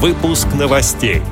[0.00, 1.22] Выпуск новостей.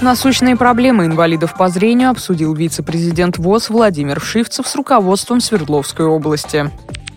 [0.00, 6.70] Насущные проблемы инвалидов по зрению обсудил вице-президент ВОЗ Владимир Шивцев с руководством Свердловской области.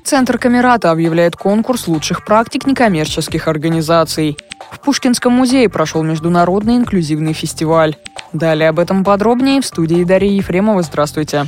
[0.03, 4.35] Центр Камерата объявляет конкурс лучших практик некоммерческих организаций.
[4.71, 7.97] В Пушкинском музее прошел международный инклюзивный фестиваль.
[8.33, 10.81] Далее об этом подробнее в студии Дарьи Ефремова.
[10.81, 11.45] Здравствуйте.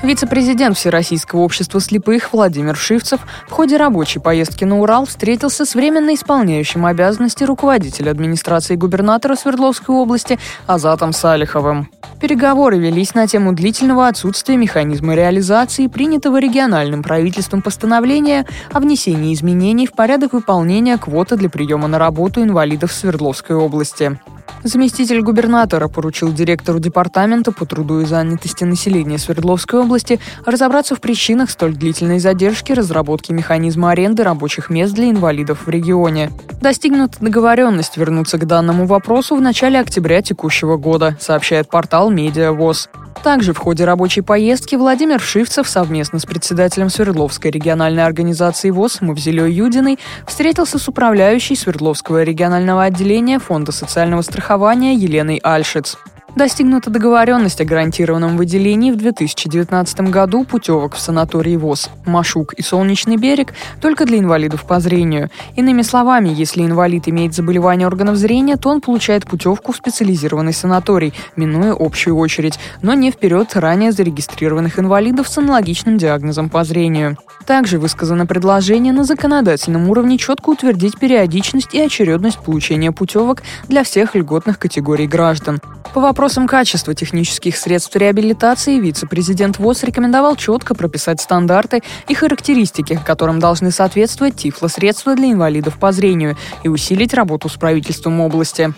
[0.00, 6.14] Вице-президент Всероссийского общества слепых Владимир Шивцев в ходе рабочей поездки на Урал встретился с временно
[6.14, 11.90] исполняющим обязанности руководителя администрации губернатора Свердловской области Азатом Салиховым.
[12.20, 19.88] Переговоры велись на тему длительного отсутствия механизма реализации принятого региональным правительством постановления о внесении изменений
[19.88, 24.16] в порядок выполнения квоты для приема на работу инвалидов Свердловской области.
[24.64, 31.50] Заместитель губернатора поручил директору департамента по труду и занятости населения Свердловской области разобраться в причинах
[31.50, 36.30] столь длительной задержки разработки механизма аренды рабочих мест для инвалидов в регионе.
[36.60, 42.88] Достигнута договоренность вернуться к данному вопросу в начале октября текущего года, сообщает портал «Медиавоз».
[43.22, 49.52] Также в ходе рабочей поездки Владимир Шивцев совместно с председателем Свердловской региональной организации ВОЗ Мавзелей
[49.52, 55.98] Юдиной встретился с управляющей Свердловского регионального отделения Фонда социального страхования Еленой Альшиц.
[56.36, 63.16] Достигнута договоренность о гарантированном выделении в 2019 году путевок в санатории ВОЗ «Машук» и «Солнечный
[63.16, 65.30] берег» только для инвалидов по зрению.
[65.56, 71.12] Иными словами, если инвалид имеет заболевание органов зрения, то он получает путевку в специализированный санаторий,
[71.34, 77.16] минуя общую очередь, но не вперед ранее зарегистрированных инвалидов с аналогичным диагнозом по зрению.
[77.46, 84.14] Также высказано предложение на законодательном уровне четко утвердить периодичность и очередность получения путевок для всех
[84.14, 85.58] льготных категорий граждан.
[85.94, 93.38] По вопросам качества технических средств реабилитации вице-президент ВОЗ рекомендовал четко прописать стандарты и характеристики, которым
[93.38, 98.74] должны соответствовать тифлосредства для инвалидов по зрению и усилить работу с правительством области.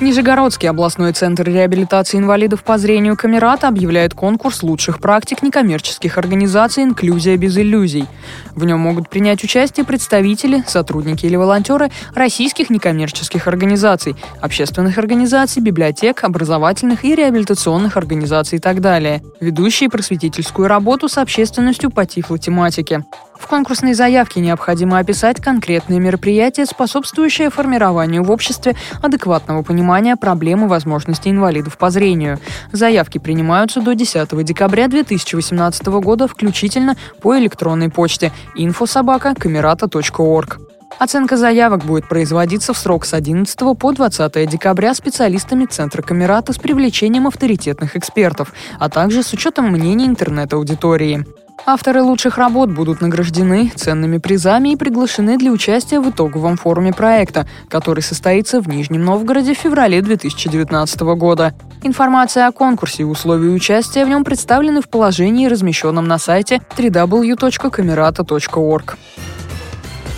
[0.00, 7.36] Нижегородский областной центр реабилитации инвалидов по зрению Камерата объявляет конкурс лучших практик некоммерческих организаций «Инклюзия
[7.36, 8.06] без иллюзий».
[8.54, 16.24] В нем могут принять участие представители, сотрудники или волонтеры российских некоммерческих организаций, общественных организаций, библиотек,
[16.24, 23.04] образовательных и реабилитационных организаций и так далее, ведущие просветительскую работу с общественностью по тифлотематике.
[23.40, 30.68] В конкурсной заявке необходимо описать конкретные мероприятия, способствующие формированию в обществе адекватного понимания проблем и
[30.68, 32.38] возможностей инвалидов по зрению.
[32.70, 40.60] Заявки принимаются до 10 декабря 2018 года включительно по электронной почте infosobaka.camerata.org.
[40.98, 46.58] Оценка заявок будет производиться в срок с 11 по 20 декабря специалистами Центра Камерата с
[46.58, 51.24] привлечением авторитетных экспертов, а также с учетом мнений интернет-аудитории.
[51.66, 57.46] Авторы лучших работ будут награждены ценными призами и приглашены для участия в итоговом форуме проекта,
[57.68, 61.54] который состоится в Нижнем Новгороде в феврале 2019 года.
[61.82, 68.96] Информация о конкурсе и условия участия в нем представлены в положении, размещенном на сайте www.camerata.org.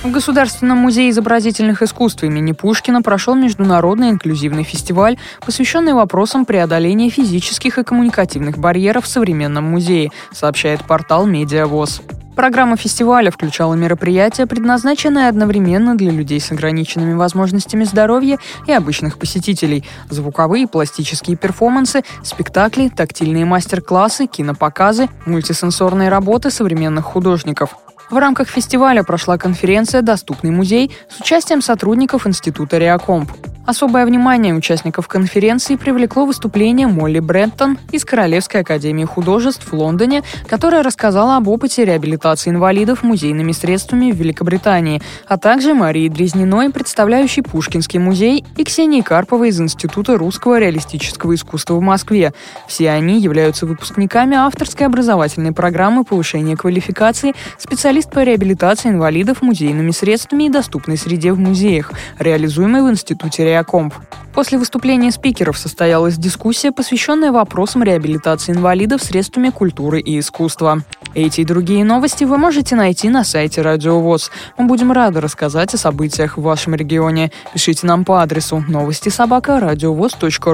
[0.03, 7.79] В Государственном музее изобразительных искусств имени Пушкина прошел международный инклюзивный фестиваль, посвященный вопросам преодоления физических
[7.79, 12.03] и коммуникативных барьеров в современном музее, сообщает портал «Медиавоз».
[12.35, 19.85] Программа фестиваля включала мероприятия, предназначенные одновременно для людей с ограниченными возможностями здоровья и обычных посетителей.
[20.11, 27.77] Звуковые и пластические перформансы, спектакли, тактильные мастер-классы, кинопоказы, мультисенсорные работы современных художников.
[28.13, 33.33] В рамках фестиваля прошла конференция «Доступный музей» с участием сотрудников Института Реакомп.
[33.65, 40.83] Особое внимание участников конференции привлекло выступление Молли Бреттон из Королевской академии художеств в Лондоне, которая
[40.83, 48.01] рассказала об опыте реабилитации инвалидов музейными средствами в Великобритании, а также Марии Дрезниной, представляющей Пушкинский
[48.01, 52.33] музей, и Ксении Карповой из Института русского реалистического искусства в Москве.
[52.67, 60.45] Все они являются выпускниками авторской образовательной программы повышения квалификации специалист по реабилитации инвалидов музейными средствами
[60.45, 63.93] и доступной среде в музеях, реализуемой в Институте Реакомп.
[64.35, 70.83] После выступления спикеров состоялась дискуссия, посвященная вопросам реабилитации инвалидов средствами культуры и искусства.
[71.15, 74.31] Эти и другие новости вы можете найти на сайте Радио ВОЗ.
[74.57, 77.31] Мы будем рады рассказать о событиях в вашем регионе.
[77.53, 79.61] Пишите нам по адресу новости собака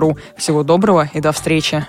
[0.00, 0.18] ру.
[0.36, 1.86] Всего доброго и до встречи.